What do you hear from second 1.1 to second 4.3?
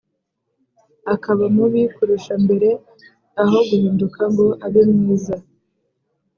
akaba mubi kurusha mbere aho guhinduka